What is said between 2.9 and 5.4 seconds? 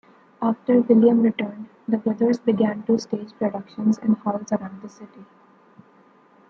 stage productions in halls around the city.